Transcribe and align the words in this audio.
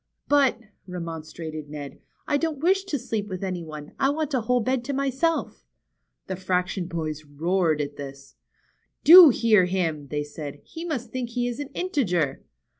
But," 0.27 0.59
remonstrated 0.87 1.69
Ned, 1.69 1.99
I 2.27 2.37
don't 2.37 2.57
wish 2.57 2.85
to 2.85 2.97
sleep 2.97 3.27
with 3.27 3.43
any 3.43 3.61
one. 3.63 3.91
I 3.99 4.09
want 4.09 4.33
a 4.33 4.41
whole 4.41 4.59
bed 4.59 4.83
to 4.85 4.93
myself." 4.93 5.63
The 6.25 6.35
fraction 6.35 6.87
boys 6.87 7.23
roared 7.23 7.81
at 7.81 7.97
this. 7.97 8.35
Do 9.03 9.29
hear 9.29 9.65
him," 9.65 10.07
they 10.07 10.23
said. 10.23 10.61
He 10.63 10.85
must 10.85 11.11
think 11.11 11.29
he 11.29 11.47
is 11.47 11.59
an 11.59 11.67
integer 11.75 12.41